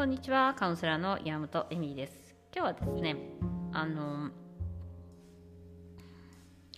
[0.00, 0.54] こんにちは。
[0.54, 2.34] カウンセラーの山本恵美です。
[2.56, 3.16] 今日はですね
[3.70, 4.30] あの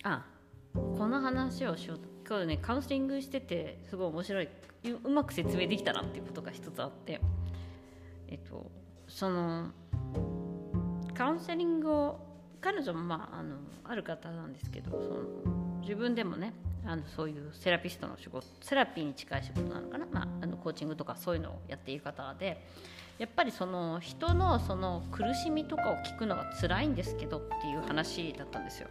[0.03, 0.25] あ
[0.73, 2.09] この話をしようと。
[2.27, 4.49] 今日ねカウンセリングしててすごい面白い。
[5.05, 7.21] うまく説明できたなっていうことが一つあって。
[8.27, 8.69] えっと
[9.07, 9.69] その
[11.13, 12.19] カウンセリングを
[12.59, 16.51] 彼女もまああのある方なんですけどその自分でもね
[16.85, 22.67] あのそういうセラピストの仕事セラピーに近い仕事なのかな、まあ、あのコーチングとかそういうのをやっている方で。
[23.19, 28.89] やっぱりその人のその苦しみとかを聞くのが辛いんですけどっていう話だったんですよ。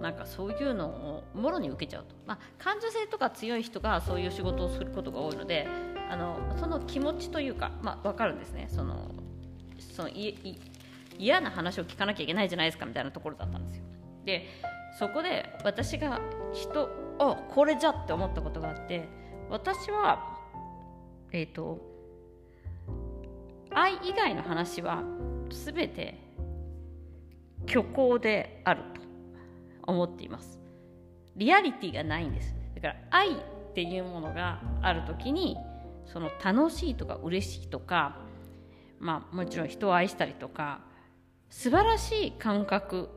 [0.00, 5.66] なんかそういうのをもろに受けちゃうと、まあ、感受性とか強い人がそういう仕事をすることが多いので
[6.08, 9.10] あのその気持ちというか、まあ、分かるんですねその
[9.96, 10.10] その
[11.18, 13.82] 嫌な話を聞かなきゃいけないじゃないですかみたいなところだったんですよ。
[14.24, 14.46] で
[14.98, 16.20] そこで私が
[16.52, 16.88] 人
[17.18, 19.08] あこれじゃって思ったことがあって
[19.50, 20.38] 私は
[21.32, 21.97] えっ、ー、と
[23.80, 25.04] 愛以外の話は
[25.50, 26.18] 全て
[27.64, 29.00] 虚構であると
[29.92, 30.58] 思っています。
[31.36, 32.56] リアリティがないんです。
[32.74, 33.34] だから愛っ
[33.74, 35.56] ていうものがある時に
[36.06, 38.16] その楽しいとか嬉しいとか
[38.98, 40.80] まあもちろん人を愛したりとか
[41.48, 43.10] 素晴らしい感覚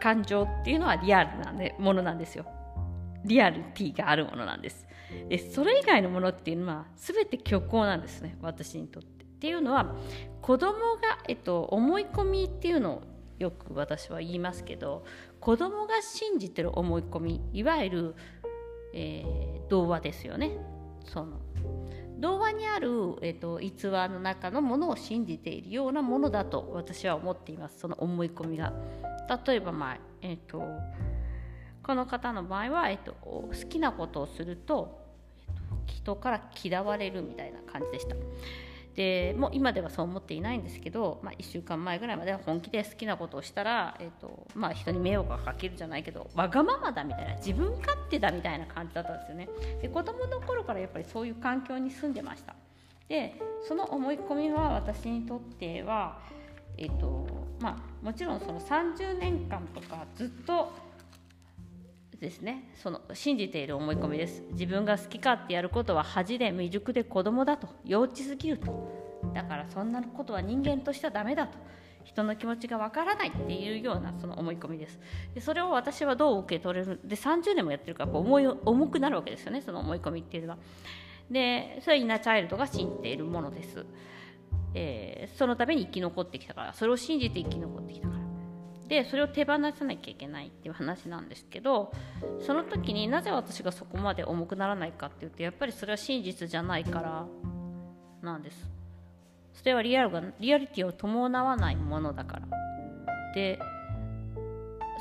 [0.00, 2.46] 感情っていうのはリアルなものなんですよ。
[3.24, 4.86] リアリティがあるものなんです。
[5.28, 9.13] でそれ以外のものっていうのは全て虚構なんですね私にとって。
[9.44, 9.94] っていうのは
[10.40, 13.02] 子供が、えっと、思い込みっていうのを
[13.38, 15.04] よく私は言いますけど
[15.38, 18.14] 子供が信じてる思い込みいわゆる、
[18.94, 20.52] えー、童話ですよね。
[21.04, 21.42] その
[22.18, 27.80] 童話にある、えっと、逸話の中のものを信じているようなものだと私は思っています。
[27.80, 28.72] その思い込みが。
[29.46, 30.62] 例えば、まあえっと
[31.82, 35.04] この方の場合は、えっと、好きなことをする、と、
[35.86, 38.16] 人から嫌われるみたいな感じでした。
[38.94, 49.48] でもう今ではそう思っていないんですけど、まあ、1週間前ぐらいまでは本気で好きなことをしたら、えっとまあ、人に迷惑がかけるじゃないけどわがままだみたいな自分勝手だみたいな感じだったんですよね。
[49.82, 52.54] で子供の頃からやっぱりそういう環境に住んでました。
[53.08, 53.34] で
[53.66, 56.20] その思い込みは私にとっては、
[56.78, 57.26] えっと
[57.60, 60.72] まあ、もちろんその30年間とかずっと
[62.24, 62.70] ですね。
[62.74, 64.42] その信じている思い込みです。
[64.52, 69.22] 自分が好き勝手やることは恥で未熟で子供だと幼稚すぎると。
[69.34, 71.58] だからそんなことは人間としてはダメだと。
[72.04, 74.98] 人の気持ちがわからないっていうようなその思い込みです。
[75.34, 77.00] でそれを私はどう受け取れる？
[77.04, 80.58] で30年もやってるから重い重くなるわけですよねその思い込みっていうのは。
[81.30, 83.86] でそれはイナチャイルドが信じているものです、
[84.74, 88.08] えー、そのために生き残ってきたからそれを信じて生き残ってきた
[88.94, 91.92] でそれを手放さなきゃいけないっていう話なんですけど
[92.38, 97.26] その時になぜ私がそこまで重くならないかっていうとやっぱりそれは真実じゃないから
[98.22, 98.70] なんです。
[99.52, 102.46] それはリアルがリアリティを伴わないものだから。
[103.34, 103.58] で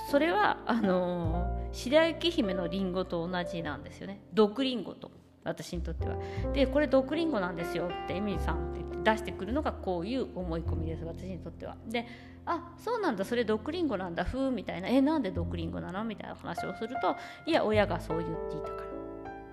[0.10, 4.22] それはあの白雪姫のリンゴと同じなんですよね。
[4.34, 5.12] 毒リンゴと
[5.44, 6.18] 私にとっては。
[6.54, 11.78] でこれ毒リンゴなんですよってエミリさんって言って出してくるのがこういう思い込みです私にとっては。
[11.88, 12.08] で
[12.46, 13.24] あそうなんだ。
[13.24, 14.24] それ毒リンゴなんだ。
[14.24, 14.90] ふうみたいな。
[14.90, 16.04] えなんで毒リンゴなの？
[16.04, 17.16] みたいな話をすると
[17.46, 18.84] いや親がそう言っていたから。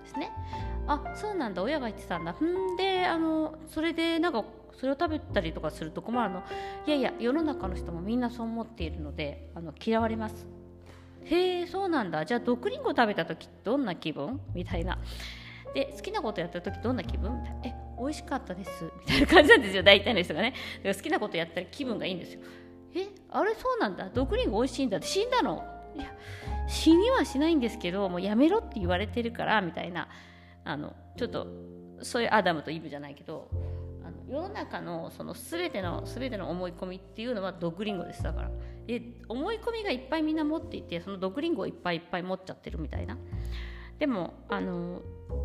[0.03, 0.31] ですね。
[0.87, 1.61] あそうなんだ。
[1.63, 2.33] 親が言ってたんだ。
[2.33, 4.43] んであのそれでなんか
[4.79, 6.43] それを食べたりとかすると困るの。
[6.85, 10.45] いやいや世の中の人もみんなそう思っているのであの嫌われます。
[11.23, 12.25] へえそうなんだ。
[12.25, 14.41] じゃあ毒リンゴ食べた時どんな気分？
[14.53, 14.97] みたいな。
[15.73, 17.31] で好きなことやった時どんな気分？
[17.41, 17.61] みたいな。
[17.65, 18.83] え美味しかったです。
[18.83, 19.83] みたいな感じなんですよ。
[19.83, 20.55] 大体の人がね。
[20.83, 22.41] 好きなことやったら気分がいいんですよ。
[22.95, 24.09] えあれそうなんだ。
[24.13, 25.07] 毒リンゴ美味しいんだって。
[25.07, 25.63] 死んだの？
[25.95, 26.05] いや
[26.67, 30.07] 死にはしないんですけどもうやめろって言われてるからみたいな。
[30.63, 31.47] あのちょっと
[32.01, 33.49] そういうアダムとイブじゃないけど
[34.05, 38.23] あの世の中のその全ての全ての思い込みっていうのは毒リンゴです。
[38.23, 38.51] だから。
[38.87, 43.17] で思い込みがいっぱいみんな持っていてその毒リンゴをいっぱいいっぱい持っちゃってるみたいな。
[43.99, 45.01] でもあの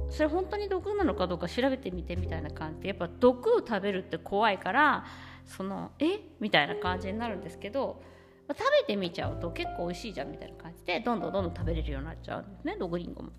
[0.08, 5.04] それ本当に毒なのかどうか調べてみてみたいな感じでやっぱ毒を食べるって怖いから
[5.46, 6.20] そのえ？
[6.40, 8.02] みたいな感じになるんですけど、
[8.48, 13.30] ま、食べてみちゃうと結構美味しいじゃんみたいな感じでどんどんどんどん食べれるようになっちゃうんですね毒リンゴも。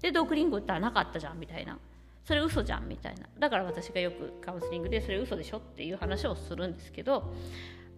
[0.00, 1.78] で毒リンゴったらなかったじゃんみたいな。
[2.24, 3.28] それ嘘じゃんみたいな。
[3.38, 7.32] だから私がよくカウンセリングでそれ嘘でしょっていう話をするんですけど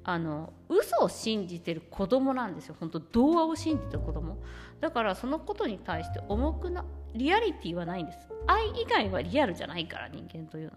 [0.05, 2.77] あの嘘を信じてる子供なんですよ。
[2.79, 4.37] 本当童話を信じてる子供。
[4.81, 6.85] だからそのことに対して重くな
[7.15, 8.19] リアリティはないんです。
[8.47, 10.77] 愛以外はリアルじゃないから人間というのは。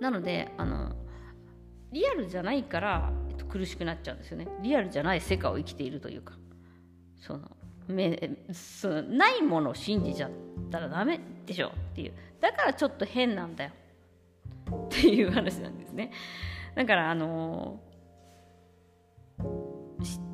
[0.00, 0.92] なのであの
[1.92, 4.48] リアルじゃないから、えっと、苦しくなっちゃうんですよね。
[4.62, 6.34] リアルじゃない世界を生きているというか。
[7.20, 7.50] その
[7.88, 10.30] めそのないものを信じちゃっ
[10.70, 12.12] たらダメでしょっていう。
[12.40, 13.70] だからちょっと変なんだよ。
[14.86, 16.12] っていう話なんですね。
[16.74, 17.80] だからあの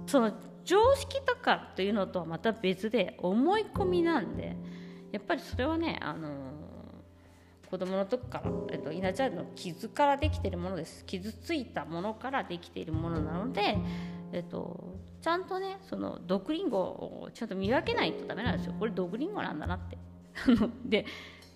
[0.07, 0.33] その
[0.65, 4.57] 常識とかというのとはまた別で思い込みなんで
[5.13, 6.29] やっぱりそれはねあの
[7.71, 11.05] 子供の時から、えっと、イナチャイルドの傷からできているものです。
[11.05, 13.77] 傷ついたものからできているものなので、
[14.33, 18.75] えっと、ちゃんとねその毒リンゴをちゃんと見分けないとダメなんですよ。
[18.79, 19.99] これ毒リンゴなんだなって。
[20.85, 21.07] で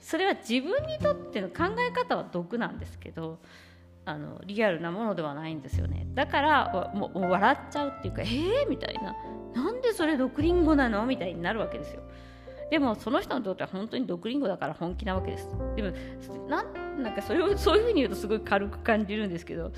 [0.00, 3.38] それは自分にとっての考え方は毒なんですけど
[4.06, 6.06] あのリアルなものではないんですよね。
[6.14, 9.14] だからもう笑っちゃうっていうかえー、みたいな。
[9.54, 11.04] なんでそれ毒リンゴなの？
[11.06, 12.02] みたいになるわけですよ。
[12.70, 15.48] でもその人にとっては本当に毒リンゴだから本気なわけです。
[15.74, 15.92] でも
[16.48, 19.72] なんなんかそれをそういうふうに言うとすごい軽く感じるんですけど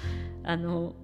[0.44, 0.94] あの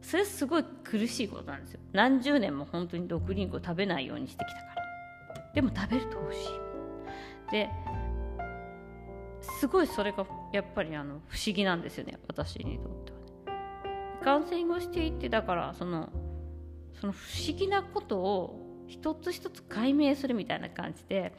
[0.00, 1.80] それすごい苦しいことなんですよ。
[1.92, 4.60] 何十年も本当に毒リンゴ食べないようにしてきたか
[5.36, 5.52] ら。
[5.54, 7.50] でも食べると美味しい。
[7.50, 7.70] で
[9.40, 12.18] すごいそれがやっぱりあの不思議なんですよね。
[12.28, 14.20] 私にとってはね。
[14.24, 16.08] カウンセリングをしていってだからその
[17.00, 21.34] その不思議なことを一つ一つ解明するみたいな感じで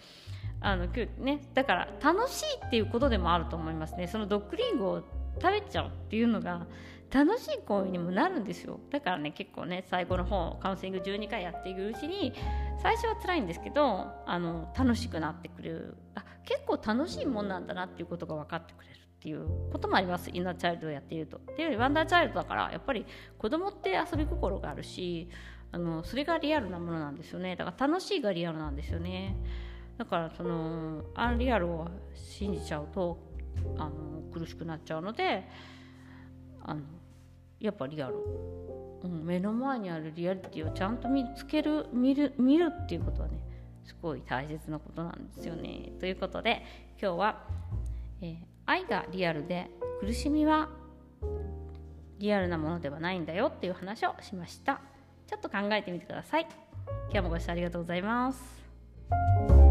[0.59, 4.07] あのね、だから楽しいっていうことでもあると思いますね。
[4.07, 5.03] そのドッグリンゴを
[5.39, 6.65] 食べちゃうっていうのが
[7.11, 8.79] 楽しい行為にもなるんですよ。
[8.89, 12.33] だからね結構ね最後の方カウンセリング12回やっていくうちに
[12.81, 15.95] 最初は辛いんですけどあの楽しくなってくれる。
[16.15, 20.31] あ結構楽しいもんなんだなっていうことが分かってくれるっていうこともあります。
[20.33, 21.39] インナーチャイルドをやっていると。
[21.55, 23.05] でワンダーチャイルドだからやっぱり
[23.37, 25.29] 子供って遊び心があるし
[25.71, 29.35] あのそれがリアルなものなんですよねだから楽しいがリアルなんですよね
[29.97, 33.17] だからそのアンリアルを信じちゃうと
[33.77, 35.47] あの苦しくなっちゃうので
[36.63, 36.81] あの
[37.59, 38.15] やっぱリアル、
[39.03, 43.39] うん、目の前にあるリアリティをちゃんと見つける見る見るっていうことはね
[43.83, 45.93] すごい大切なことなんですよね。
[45.99, 46.63] ということで
[47.01, 47.43] 今日は、
[48.21, 48.35] えー、
[48.65, 49.71] 愛がリアルで
[50.01, 50.69] 苦しみは
[52.19, 54.81] リアルなものではないんだよっていう話をしました。
[55.27, 56.47] ちょっと考えてみてください。
[57.11, 59.66] 今日もご視聴ありがとうございます。